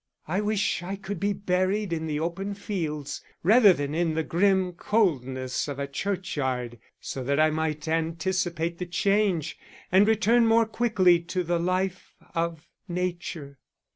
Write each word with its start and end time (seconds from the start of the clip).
I 0.27 0.41
wish 0.41 0.81
I 0.81 0.95
could 0.95 1.19
be 1.19 1.31
buried 1.31 1.93
in 1.93 2.07
the 2.07 2.19
open 2.19 2.55
fields, 2.55 3.21
rather 3.43 3.71
than 3.71 3.93
in 3.93 4.15
the 4.15 4.23
grim 4.23 4.71
coldness 4.73 5.67
of 5.67 5.77
a 5.77 5.85
churchyard, 5.85 6.79
so 6.99 7.23
that 7.23 7.39
I 7.39 7.51
might 7.51 7.87
anticipate 7.87 8.79
the 8.79 8.87
change, 8.87 9.59
and 9.91 10.07
return 10.07 10.47
more 10.47 10.65
quickly 10.65 11.19
to 11.25 11.43
the 11.43 11.59
life 11.59 12.15
of 12.33 12.67
nature. 12.87 13.59